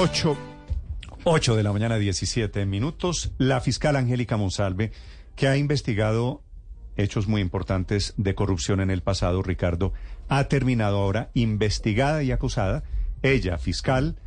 [0.00, 0.38] 8,
[1.24, 3.32] 8 de la mañana, 17 minutos.
[3.36, 4.92] La fiscal Angélica Monsalve,
[5.34, 6.44] que ha investigado
[6.96, 9.92] hechos muy importantes de corrupción en el pasado, Ricardo,
[10.28, 12.84] ha terminado ahora investigada y acusada,
[13.22, 14.20] ella fiscal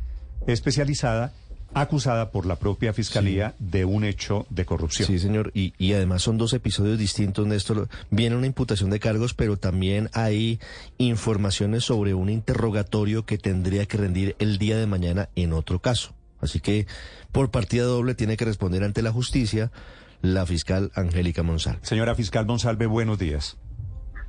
[0.46, 1.32] especializada
[1.74, 5.06] acusada por la propia fiscalía de un hecho de corrupción.
[5.06, 7.88] Sí, señor, y, y, además son dos episodios distintos, Néstor.
[8.10, 10.60] Viene una imputación de cargos, pero también hay
[10.98, 16.14] informaciones sobre un interrogatorio que tendría que rendir el día de mañana en otro caso.
[16.40, 16.86] Así que
[17.30, 19.70] por partida doble tiene que responder ante la justicia
[20.20, 21.80] la fiscal Angélica Monsalve.
[21.82, 23.56] Señora fiscal Monsalve, buenos días.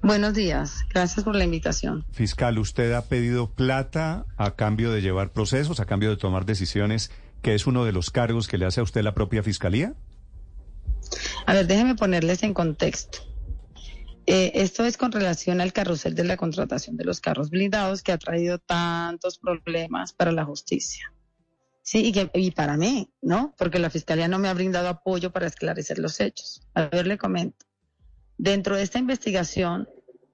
[0.01, 2.03] Buenos días, gracias por la invitación.
[2.11, 7.09] Fiscal, ¿usted ha pedido plata a cambio de llevar procesos, a cambio de tomar decisiones
[7.43, 9.93] que es uno de los cargos que le hace a usted la propia fiscalía?
[11.45, 13.19] A ver, déjeme ponerles en contexto.
[14.25, 18.13] Eh, esto es con relación al carrusel de la contratación de los carros blindados que
[18.13, 21.13] ha traído tantos problemas para la justicia.
[21.81, 23.53] Sí, y, que, y para mí, ¿no?
[23.57, 26.65] Porque la fiscalía no me ha brindado apoyo para esclarecer los hechos.
[26.73, 27.65] A ver, le comento.
[28.37, 29.89] Dentro de esta investigación,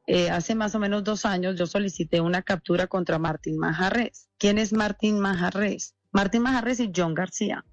[0.06, 4.30] eh, hace más o menos dos años yo solicité una captura contra Martín Majarres.
[4.38, 5.96] ¿Quién es Martín Majarres?
[6.12, 7.66] Martín Majarres y John García.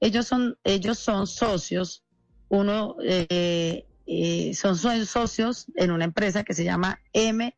[0.00, 2.04] Ellos son, ellos son socios,
[2.48, 7.52] uno eh, eh, son socios en una empresa que se llama M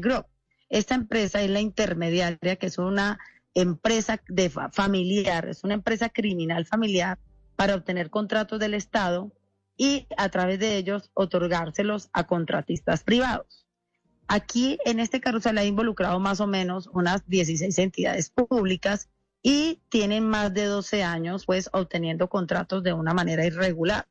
[0.00, 0.26] Group.
[0.68, 3.18] Esta empresa es la intermediaria, que es una
[3.54, 7.18] empresa de familiar, es una empresa criminal familiar
[7.56, 9.32] para obtener contratos del Estado
[9.76, 13.66] y a través de ellos otorgárselos a contratistas privados.
[14.28, 19.08] Aquí en este carrusel ha involucrado más o menos unas 16 entidades públicas
[19.42, 24.06] y tienen más de 12 años pues obteniendo contratos de una manera irregular.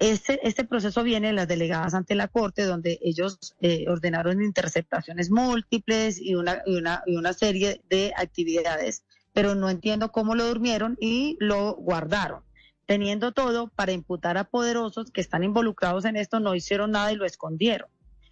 [0.00, 5.30] Este, este proceso viene de las delegadas ante la Corte, donde ellos eh, ordenaron interceptaciones
[5.30, 10.46] múltiples y una, y, una, y una serie de actividades, pero no entiendo cómo lo
[10.46, 12.42] durmieron y lo guardaron.
[12.86, 17.16] Teniendo todo para imputar a poderosos que están involucrados en esto, no hicieron nada y
[17.16, 17.88] lo escondieron.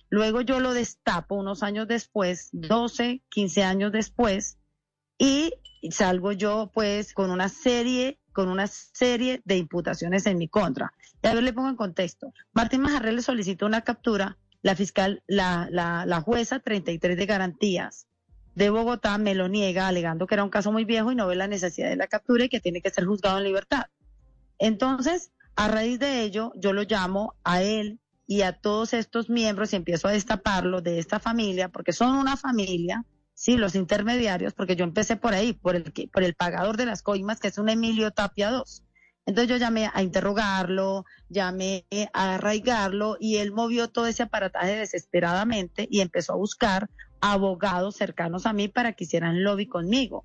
[0.09, 4.59] Luego yo lo destapo unos años después, 12, 15 años después,
[5.19, 5.53] y
[5.91, 10.93] salgo yo pues con una serie con una serie de imputaciones en mi contra.
[11.23, 12.35] Y a ver, le pongo en contexto.
[12.53, 18.07] Martín Majarre le solicitó una captura, la fiscal, la, la, la jueza 33 de garantías
[18.57, 21.37] de Bogotá me lo niega, alegando que era un caso muy viejo y no ve
[21.37, 23.85] la necesidad de la captura y que tiene que ser juzgado en libertad.
[24.59, 29.73] Entonces, a raíz de ello, yo lo llamo a él y a todos estos miembros
[29.73, 33.05] y empiezo a destaparlo de esta familia, porque son una familia
[33.37, 37.03] sí, los intermediarios, porque yo empecé por ahí, por el, por el pagador de las
[37.03, 38.63] coimas, que es un Emilio Tapia II.
[39.27, 45.87] Entonces yo llamé a interrogarlo, llamé a arraigarlo y él movió todo ese aparataje desesperadamente
[45.91, 46.89] y empezó a buscar
[47.21, 50.25] abogados cercanos a mí para que hicieran lobby conmigo.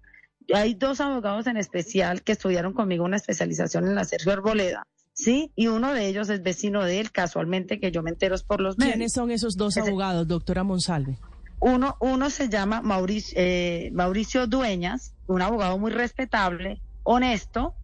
[0.53, 4.83] Hay dos abogados en especial que estudiaron conmigo una especialización en la Sergio Arboleda,
[5.13, 5.51] ¿sí?
[5.55, 8.78] Y uno de ellos es vecino de él, casualmente, que yo me entero por los
[8.78, 8.93] medios.
[8.93, 11.17] ¿Quiénes son esos dos abogados, doctora Monsalve?
[11.61, 17.75] Uno, uno se llama Mauricio, eh, Mauricio Dueñas, un abogado muy respetable, honesto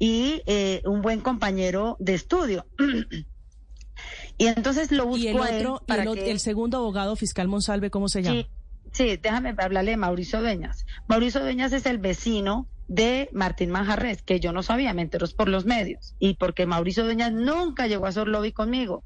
[0.00, 2.66] y eh, un buen compañero de estudio.
[4.38, 8.22] y entonces lo busco ¿Y el, otro, para el, segundo abogado fiscal Monsalve, ¿cómo se
[8.22, 8.42] llama?
[8.90, 10.84] Sí, déjame hablarle de Mauricio Dueñas.
[11.06, 15.48] Mauricio Dueñas es el vecino de Martín Manjarres, que yo no sabía, me enteró por
[15.48, 16.16] los medios.
[16.18, 19.04] Y porque Mauricio Dueñas nunca llegó a hacer lobby conmigo.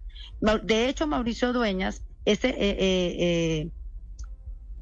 [0.62, 3.70] De hecho, Mauricio Dueñas, ese, eh, eh,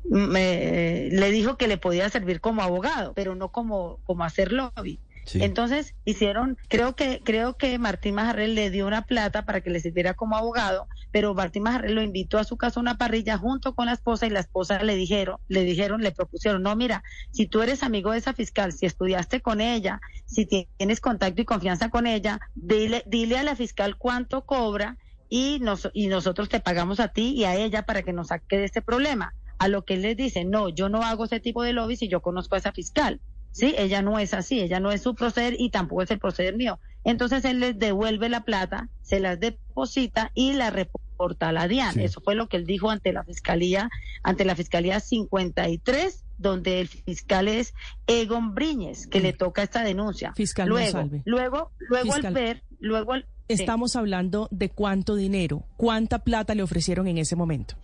[0.05, 5.01] me, le dijo que le podía servir como abogado, pero no como, como hacer lobby.
[5.33, 9.81] Entonces hicieron, creo que, creo que Martín Majarrel le dio una plata para que le
[9.81, 13.75] sirviera como abogado, pero Martín Majarrel lo invitó a su casa a una parrilla junto
[13.75, 17.47] con la esposa y la esposa le dijeron, le dijeron, le propusieron, no, mira, si
[17.47, 21.89] tú eres amigo de esa fiscal, si estudiaste con ella, si tienes contacto y confianza
[21.89, 24.99] con ella, dile, dile a la fiscal cuánto cobra
[25.31, 28.59] y, nos, y nosotros te pagamos a ti y a ella para que nos saque
[28.59, 31.63] de este problema a lo que él les dice, no, yo no hago ese tipo
[31.63, 33.21] de lobby si yo conozco a esa fiscal.
[33.53, 36.57] Sí, ella no es así, ella no es su proceder y tampoco es el proceder
[36.57, 36.81] mío.
[37.05, 42.01] Entonces él les devuelve la plata, se las deposita y la reporta a la DIAN.
[42.01, 43.91] Eso fue lo que él dijo ante la fiscalía,
[44.25, 47.75] ante la fiscalía 53, donde el fiscal es
[48.09, 50.33] Egon Briñez, que le toca esta denuncia.
[50.35, 53.15] Fiscal luego, luego, luego al ver, luego
[53.47, 57.77] Estamos hablando de cuánto dinero, cuánta plata le ofrecieron en ese momento.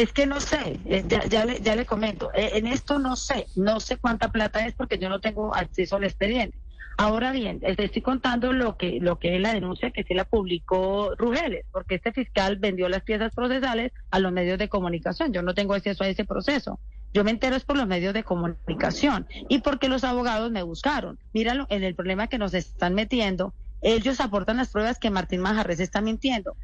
[0.00, 3.98] Es que no sé, eh, ya, le, comento, eh, en esto no sé, no sé
[3.98, 6.56] cuánta plata es porque yo no tengo acceso al expediente.
[6.96, 11.14] Ahora bien, estoy contando lo que lo que es la denuncia que sí la publicó
[11.18, 15.34] Rugeles, porque este fiscal vendió las piezas procesales a los medios de comunicación.
[15.34, 16.80] Yo no tengo acceso a ese proceso.
[17.12, 21.18] Yo me entero es por los medios de comunicación y porque los abogados me buscaron.
[21.34, 23.52] Míralo en el problema que nos están metiendo.
[23.82, 26.56] Ellos aportan las pruebas que Martín Majarres está mintiendo.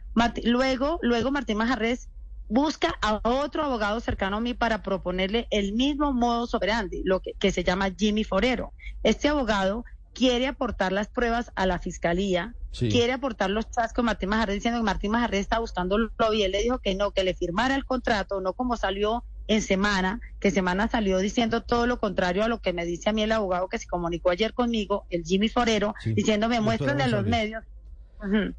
[0.42, 2.08] luego, luego Martín Majarres
[2.48, 7.32] busca a otro abogado cercano a mí para proponerle el mismo modo operandi, lo que,
[7.34, 8.72] que se llama Jimmy Forero.
[9.02, 9.84] Este abogado
[10.16, 14.84] quiere aportar las pruebas a la fiscalía, quiere aportar los chascos Martín Majarres diciendo que
[14.84, 17.84] Martín Majarres está buscando lo y él le dijo que no, que le firmara el
[17.84, 22.60] contrato, no como salió en semana, que semana salió diciendo todo lo contrario a lo
[22.60, 25.94] que me dice a mí el abogado que se comunicó ayer conmigo, el Jimmy Forero,
[26.04, 27.62] diciéndome muéstrenle a los medios.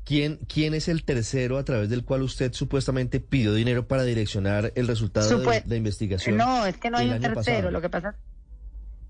[0.04, 4.71] ¿Quién, ¿Quién es el tercero a través del cual usted supuestamente pidió dinero para direccionar
[4.75, 6.38] el resultado de la investigación?
[6.38, 8.15] No, es que no hay un tercero, lo que pasa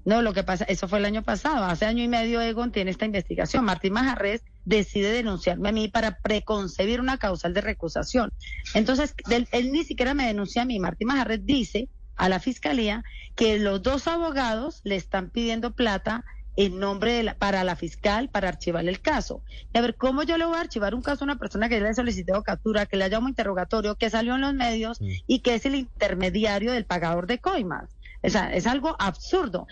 [0.08, 1.66] no, lo que pasa, eso fue el año pasado.
[1.66, 3.66] Hace año y medio Egon tiene esta investigación.
[3.66, 8.32] Martín Majarres decide denunciarme a mí para preconcebir una causal de recusación.
[8.74, 10.80] Entonces, él, ni siquiera me denuncia a mí.
[10.80, 13.04] Martín Majarres dice a la fiscalía
[13.36, 16.24] que los dos abogados le están pidiendo plata
[16.58, 19.42] en nombre de la, para la fiscal para archivar el caso.
[19.74, 21.80] Y a ver, ¿cómo yo le voy a archivar un caso a una persona que
[21.80, 25.06] le ha solicitado captura, que le un interrogatorio, que salió en los medios mm.
[25.28, 27.96] y que es el intermediario del pagador de coimas?
[28.24, 29.68] O sea, es algo absurdo.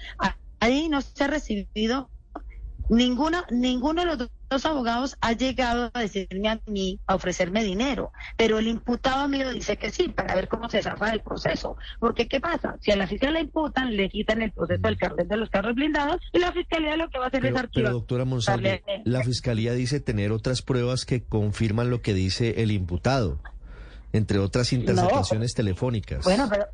[0.60, 2.10] Ahí no se ha recibido
[2.90, 8.12] ninguno, ninguno de los dos abogados ha llegado a decirme a mí, a ofrecerme dinero,
[8.38, 11.22] pero el imputado a mí lo dice que sí, para ver cómo se zafa el
[11.22, 11.78] proceso.
[12.00, 12.78] Porque, ¿qué pasa?
[12.82, 15.76] Si a la fiscalía le imputan, le quitan el proceso del cartel de los carros
[15.76, 17.72] blindados y la fiscalía lo que va a hacer es archivar.
[17.74, 22.72] Pero, doctora Monsalve, la fiscalía dice tener otras pruebas que confirman lo que dice el
[22.72, 23.40] imputado,
[24.14, 26.24] entre otras interceptaciones telefónicas.
[26.24, 26.66] Bueno, pero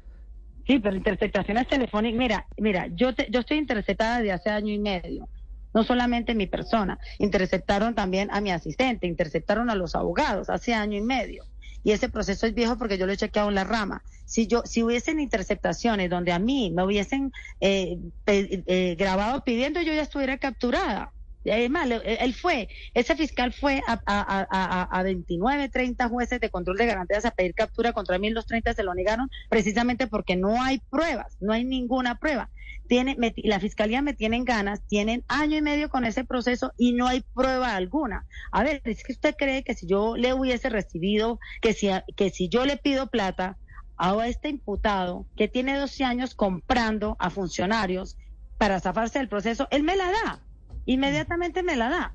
[0.67, 5.27] Sí, pero interceptaciones telefónicas, mira, mira, yo yo estoy interceptada desde hace año y medio.
[5.73, 10.97] No solamente mi persona, interceptaron también a mi asistente, interceptaron a los abogados hace año
[10.97, 11.45] y medio.
[11.83, 14.03] Y ese proceso es viejo porque yo lo he chequeado en la rama.
[14.25, 17.97] Si yo, si hubiesen interceptaciones donde a mí me hubiesen eh,
[18.27, 21.11] eh, grabado pidiendo, yo ya estuviera capturada.
[21.43, 24.47] Además, él fue, ese fiscal fue a, a,
[24.85, 28.45] a, a 29, 30 jueces de control de garantías a pedir captura contra mí, los
[28.45, 32.51] 30 se lo negaron precisamente porque no hay pruebas, no hay ninguna prueba.
[32.91, 37.07] Tiene, la fiscalía me tienen ganas, tienen año y medio con ese proceso y no
[37.07, 38.25] hay prueba alguna.
[38.51, 42.31] A ver, es que usted cree que si yo le hubiese recibido, que si, que
[42.31, 43.57] si yo le pido plata
[43.95, 48.17] a este imputado que tiene 12 años comprando a funcionarios
[48.57, 50.41] para zafarse del proceso, él me la da
[50.85, 52.13] inmediatamente me la da.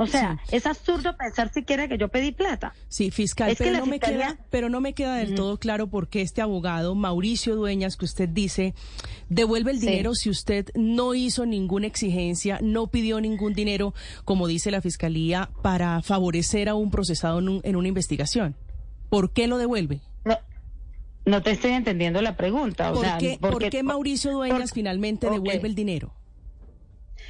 [0.00, 2.72] O sea, es absurdo pensar siquiera que yo pedí plata.
[2.88, 6.22] Sí, fiscal, pero, no me queda, pero no me queda del todo claro por qué
[6.22, 8.74] este abogado, Mauricio Dueñas, que usted dice,
[9.28, 13.92] devuelve el dinero si usted no hizo ninguna exigencia, no pidió ningún dinero,
[14.24, 18.54] como dice la fiscalía, para favorecer a un procesado en, una investigación.
[19.08, 20.00] ¿Por qué lo devuelve?
[20.24, 20.38] No,
[21.24, 22.92] no te estoy entendiendo la pregunta.
[22.92, 26.14] ¿Por, qué, ¿por qué Mauricio Dueñas finalmente devuelve el dinero?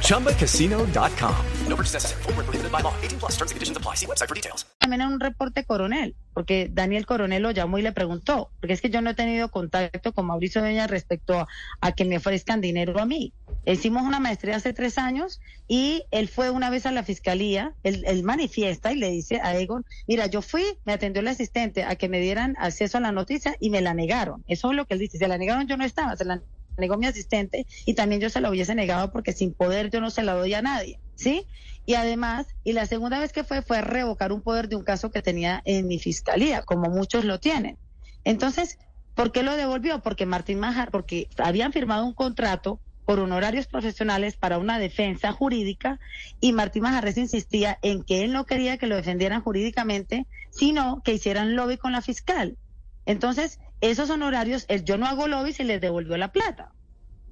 [0.00, 1.34] ChumbaCasino.com.
[1.68, 2.22] No purchase necessary.
[2.22, 2.94] Forward, prohibited by law.
[3.02, 3.96] 18 plus terms and conditions apply.
[3.96, 4.66] See website for details.
[4.78, 8.82] También en un reporte coronel, porque Daniel Coronel lo llamó y le preguntó, porque es
[8.82, 11.46] que yo no he tenido contacto con Mauricio Doña respecto a,
[11.80, 13.32] a que me ofrezcan dinero a mí.
[13.64, 18.04] Hicimos una maestría hace tres años y él fue una vez a la fiscalía, él,
[18.06, 21.96] él, manifiesta y le dice a Egon, mira, yo fui, me atendió el asistente a
[21.96, 24.44] que me dieran acceso a la noticia y me la negaron.
[24.48, 26.42] Eso es lo que él dice, se la negaron yo no estaba, se la
[26.76, 30.10] negó mi asistente y también yo se la hubiese negado porque sin poder yo no
[30.10, 31.46] se la doy a nadie, ¿sí?
[31.86, 35.10] Y además, y la segunda vez que fue fue revocar un poder de un caso
[35.10, 37.78] que tenía en mi fiscalía, como muchos lo tienen.
[38.24, 38.78] Entonces,
[39.14, 40.00] ¿por qué lo devolvió?
[40.00, 46.00] Porque Martín Majar, porque habían firmado un contrato por honorarios profesionales para una defensa jurídica
[46.40, 51.12] y Martín Majarres insistía en que él no quería que lo defendieran jurídicamente, sino que
[51.12, 52.56] hicieran lobby con la fiscal.
[53.04, 56.72] Entonces, esos honorarios, el yo no hago lobby se les devolvió la plata.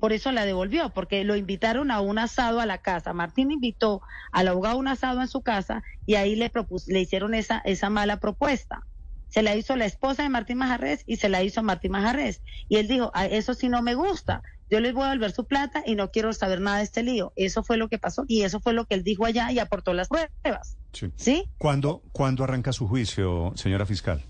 [0.00, 3.12] Por eso la devolvió, porque lo invitaron a un asado a la casa.
[3.12, 6.50] Martín invitó al abogado a un asado en su casa y ahí le,
[6.88, 8.84] le hicieron esa, esa mala propuesta.
[9.28, 12.42] Se la hizo la esposa de Martín Majarres y se la hizo Martín Majarres.
[12.68, 14.42] Y él dijo, a eso sí no me gusta.
[14.68, 17.32] Yo les voy a devolver su plata y no quiero saber nada de este lío.
[17.36, 19.94] Eso fue lo que pasó y eso fue lo que él dijo allá y aportó
[19.94, 20.78] las pruebas.
[20.92, 21.12] Sí.
[21.14, 21.44] ¿Sí?
[21.58, 24.24] ¿Cuándo, ¿Cuándo arranca su juicio, señora fiscal?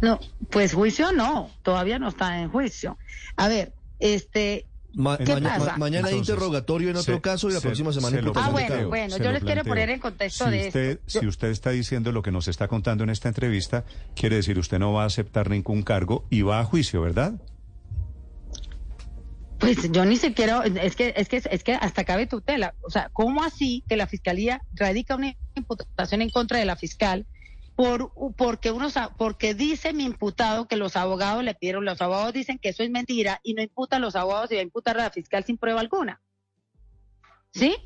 [0.00, 2.98] No, pues juicio no, todavía no está en juicio.
[3.36, 5.72] A ver, este, Ma- ¿Qué maña- pasa?
[5.72, 8.28] ma- mañana hay Entonces, interrogatorio en otro se- caso y la se- próxima semana se
[8.36, 9.16] Ah, bueno, bueno.
[9.16, 11.02] se yo les quiero poner en contexto si de usted, esto.
[11.06, 14.58] Si Yo- usted está diciendo lo que nos está contando en esta entrevista, quiere decir
[14.58, 17.34] usted no va a aceptar ningún cargo y va a juicio, ¿verdad?
[19.58, 22.74] Pues yo ni siquiera, es que, es que, es que hasta cabe tutela.
[22.80, 27.26] O sea, ¿cómo así que la fiscalía radica una imputación en contra de la fiscal
[27.78, 32.58] por porque unos porque dice mi imputado que los abogados le pidieron, los abogados dicen
[32.58, 35.04] que eso es mentira y no imputa a los abogados y va a imputar a
[35.04, 36.20] la fiscal sin prueba alguna.
[37.52, 37.76] ¿Sí?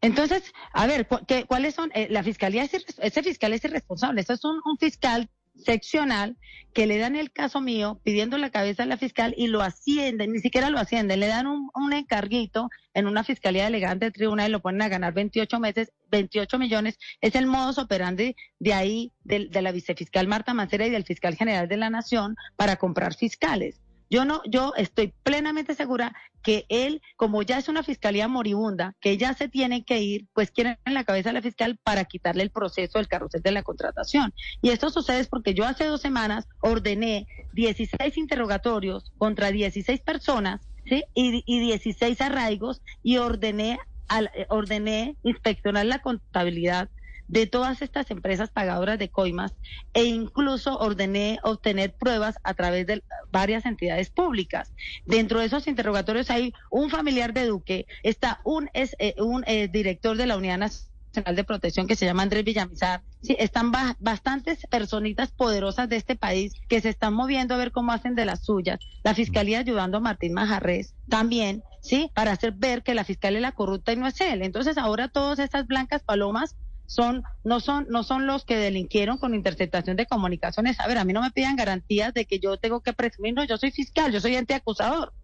[0.00, 1.92] Entonces, a ver, ¿cu- qué- ¿cuáles son?
[1.94, 4.20] Eh, la fiscalía, es ese fiscal es irresponsable.
[4.20, 5.30] Eso es un fiscal
[5.64, 6.36] seccional
[6.74, 10.32] que le dan el caso mío pidiendo la cabeza de la fiscal y lo ascienden,
[10.32, 14.48] ni siquiera lo ascienden, le dan un, un encarguito en una fiscalía delegante de tribunal
[14.48, 16.98] y lo ponen a ganar 28 meses, 28 millones.
[17.20, 21.34] Es el modus operandi de ahí, del- de, la vicefiscal Marta Mancera y del fiscal
[21.36, 23.80] general de la Nación para comprar fiscales.
[24.12, 29.16] Yo no, yo estoy plenamente segura que él, como ya es una fiscalía moribunda, que
[29.16, 32.42] ya se tiene que ir, pues quieren en la cabeza de la fiscal para quitarle
[32.42, 34.34] el proceso del carrusel de la contratación.
[34.60, 41.04] Y esto sucede porque yo hace dos semanas ordené 16 interrogatorios contra 16 personas, ¿sí?
[41.14, 43.78] Y, y 16 arraigos y ordené,
[44.08, 46.90] al, eh, ordené inspeccionar la contabilidad
[47.32, 49.54] de todas estas empresas pagadoras de coimas
[49.94, 54.70] e incluso ordené obtener pruebas a través de varias entidades públicas.
[55.06, 59.68] Dentro de esos interrogatorios hay un familiar de Duque, está un, es, eh, un eh,
[59.68, 63.02] director de la Unidad Nacional de Protección que se llama Andrés Villamizar.
[63.22, 67.72] Sí, están ba- bastantes personitas poderosas de este país que se están moviendo a ver
[67.72, 68.78] cómo hacen de las suyas.
[69.04, 72.10] La Fiscalía ayudando a Martín Majarres también, ¿sí?
[72.14, 74.42] Para hacer ver que la fiscal es la corrupta y no es él.
[74.42, 76.56] Entonces ahora todas estas blancas palomas
[76.92, 80.78] son no son no son los que delinquieron con interceptación de comunicaciones.
[80.78, 83.44] A ver, a mí no me pidan garantías de que yo tengo que presumir, no,
[83.44, 85.14] yo soy fiscal, yo soy ente acusador.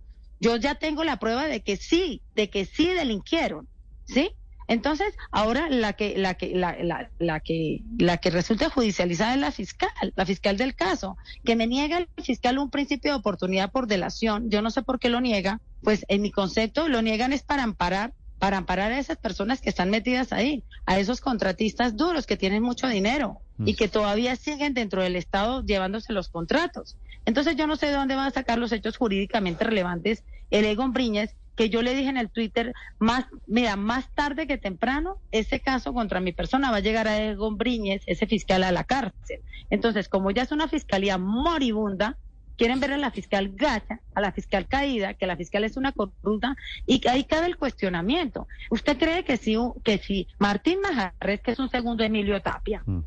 [0.40, 3.68] Yo ya tengo la prueba de que sí, de que sí delinquieron,
[4.06, 4.30] ¿sí?
[4.66, 9.40] Entonces, ahora la que la que la, la, la que la que resulta judicializada es
[9.40, 13.72] la fiscal, la fiscal del caso, que me niega el fiscal un principio de oportunidad
[13.72, 14.50] por delación.
[14.50, 17.62] Yo no sé por qué lo niega, pues en mi concepto lo niegan es para
[17.62, 22.36] amparar para amparar a esas personas que están metidas ahí, a esos contratistas duros que
[22.36, 26.96] tienen mucho dinero y que todavía siguen dentro del Estado llevándose los contratos.
[27.26, 30.92] Entonces yo no sé de dónde van a sacar los hechos jurídicamente relevantes el Egon
[30.92, 35.60] Briñez, que yo le dije en el Twitter, más, mira, más tarde que temprano, ese
[35.60, 39.40] caso contra mi persona va a llegar a Egon Briñez, ese fiscal, a la cárcel.
[39.68, 42.16] Entonces, como ya es una fiscalía moribunda,
[42.58, 45.92] quieren ver a la fiscal gacha, a la fiscal caída, que la fiscal es una
[45.92, 48.46] corrupta y que ahí cabe el cuestionamiento.
[48.68, 53.04] ¿Usted cree que si, que si Martín Majarres, que es un segundo Emilio Tapia, Mm.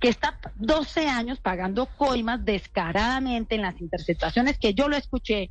[0.00, 5.50] que está 12 años pagando coimas descaradamente en las interceptaciones que yo lo escuché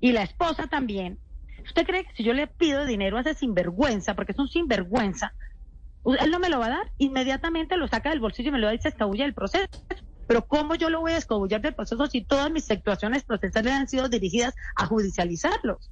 [0.00, 1.18] y la esposa también,
[1.64, 5.32] ¿usted cree que si yo le pido dinero a ese sinvergüenza, porque es un sinvergüenza,
[6.20, 6.92] él no me lo va a dar?
[6.98, 9.68] Inmediatamente lo saca del bolsillo y me lo da y se escabulla del proceso.
[10.28, 13.88] Pero ¿cómo yo lo voy a escabullar del proceso si todas mis actuaciones procesales han
[13.88, 15.90] sido dirigidas a judicializarlos?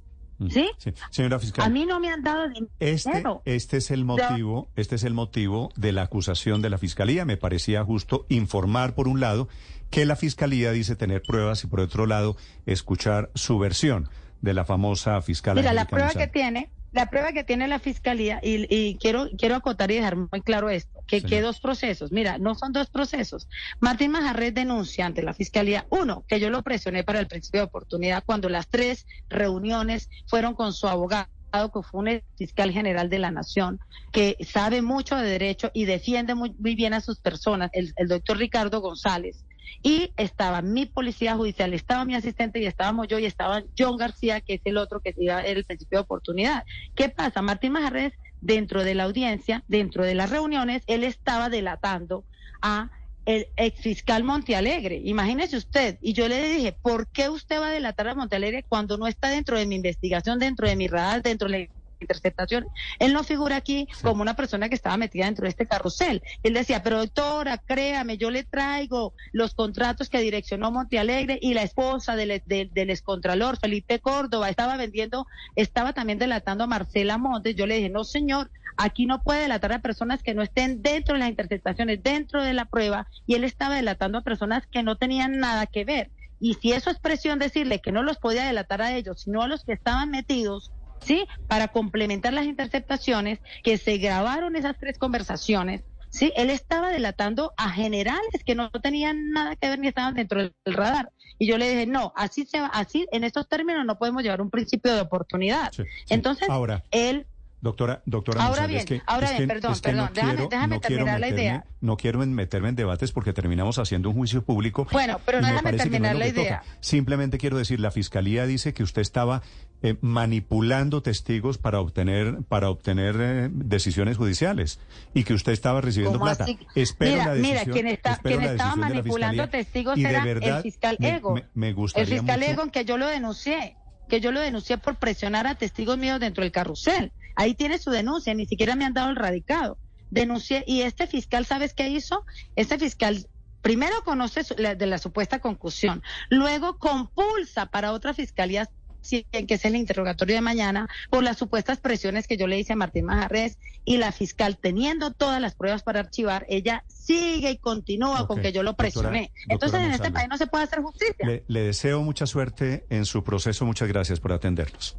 [0.51, 0.69] ¿Sí?
[1.09, 1.65] Señora fiscal.
[1.65, 2.69] A mí no me han dado dinero.
[2.79, 7.25] Este, este es el motivo, este es el motivo de la acusación de la fiscalía.
[7.25, 9.49] Me parecía justo informar por un lado
[9.89, 14.09] que la fiscalía dice tener pruebas y por otro lado escuchar su versión
[14.41, 15.55] de la famosa fiscal.
[15.55, 19.55] Mira, la prueba que tiene, la prueba que tiene la fiscalía, y, y quiero, quiero
[19.55, 23.47] acotar y dejar muy claro esto, que, dos procesos, mira, no son dos procesos.
[23.79, 27.67] Martín Majarret denuncia ante la fiscalía, uno, que yo lo presioné para el principio de
[27.67, 31.27] oportunidad cuando las tres reuniones fueron con su abogado
[31.71, 33.79] que fue un fiscal general de la nación,
[34.11, 38.07] que sabe mucho de derecho y defiende muy, muy bien a sus personas, el, el
[38.07, 39.45] doctor Ricardo González.
[39.83, 44.41] Y estaba mi policía judicial, estaba mi asistente y estábamos yo y estaba John García,
[44.41, 46.65] que es el otro que iba el principio de oportunidad.
[46.95, 47.41] ¿Qué pasa?
[47.41, 52.25] Martín Majarres, dentro de la audiencia, dentro de las reuniones, él estaba delatando
[52.61, 52.91] a
[53.25, 55.01] el exfiscal Montealegre.
[55.03, 55.97] Imagínese usted.
[56.01, 59.29] Y yo le dije, ¿por qué usted va a delatar a Montealegre cuando no está
[59.29, 61.67] dentro de mi investigación, dentro de mi radar, dentro de la
[61.99, 62.65] interceptación?
[62.99, 66.21] Él no figura aquí como una persona que estaba metida dentro de este carrusel.
[66.43, 71.63] Él decía, pero doctora, créame, yo le traigo los contratos que direccionó Montealegre y la
[71.63, 77.55] esposa del, del, del excontralor Felipe Córdoba estaba vendiendo, estaba también delatando a Marcela Montes.
[77.55, 81.13] Yo le dije, no señor, aquí no puede delatar a personas que no estén dentro
[81.13, 84.95] de las interceptaciones, dentro de la prueba, y él estaba delatando a personas que no
[84.95, 86.11] tenían nada que ver.
[86.39, 89.47] Y si eso es presión decirle que no los podía delatar a ellos, sino a
[89.47, 91.25] los que estaban metidos, ¿sí?
[91.47, 96.31] Para complementar las interceptaciones, que se grabaron esas tres conversaciones, ¿sí?
[96.35, 100.53] Él estaba delatando a generales que no tenían nada que ver ni estaban dentro del
[100.65, 101.11] radar.
[101.39, 104.41] Y yo le dije, no, así se va, así en estos términos no podemos llevar
[104.41, 105.71] un principio de oportunidad.
[106.09, 107.27] Entonces, Ahora, él
[107.59, 111.65] Doctora, doctora, ahora bien, ahora bien, perdón, perdón, déjame, déjame terminar la idea.
[111.81, 114.87] No quiero meterme en debates porque terminamos haciendo un juicio público.
[114.91, 116.61] Bueno, pero déjame terminar la idea.
[116.81, 119.41] Simplemente quiero decir, la fiscalía dice que usted estaba
[119.81, 124.79] eh, manipulando testigos para obtener para obtener eh, decisiones judiciales
[125.15, 126.45] y que usted estaba recibiendo plata.
[126.75, 131.35] Espero mira, la decisión, mira, quien, está, quien estaba manipulando testigos era el fiscal Ego.
[131.55, 132.51] Me, gustaría el fiscal mucho...
[132.51, 133.75] Ego que yo lo denuncié
[134.07, 137.11] que yo lo denuncié por presionar a testigos míos dentro del carrusel.
[137.37, 139.77] Ahí tiene su denuncia, ni siquiera me han dado el radicado.
[140.09, 142.25] Denuncié, y este fiscal, ¿sabes qué hizo?
[142.55, 143.27] Este fiscal
[143.61, 148.67] primero conoce de la supuesta concusión, luego compulsa para otra fiscalía
[149.09, 152.75] que es el interrogatorio de mañana, por las supuestas presiones que yo le hice a
[152.75, 158.27] Martín Majarres y la fiscal teniendo todas las pruebas para archivar, ella sigue y continúa
[158.27, 159.31] con que yo lo presioné.
[159.47, 161.25] Entonces en este país no se puede hacer justicia.
[161.25, 163.65] Le, le deseo mucha suerte en su proceso.
[163.65, 164.97] Muchas gracias por atendernos.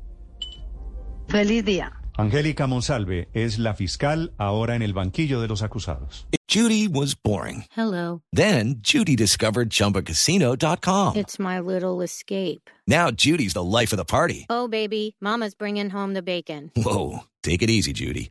[1.28, 1.92] Feliz día.
[2.18, 6.26] Angélica Monsalve es la fiscal ahora en el banquillo de los acusados.
[6.48, 7.64] Judy was boring.
[7.76, 8.22] Hello.
[8.32, 11.14] Then Judy discovered chumbacasino.com.
[11.14, 12.70] It's my little escape.
[12.88, 14.46] Now Judy's the life of the party.
[14.50, 16.72] Oh, baby, Mama's bringing home the bacon.
[16.74, 17.20] Whoa.
[17.44, 18.30] Take it easy, Judy.